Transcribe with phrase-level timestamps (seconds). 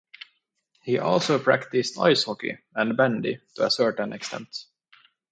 [0.81, 4.65] He also practised ice hockey and bandy to a certain extent.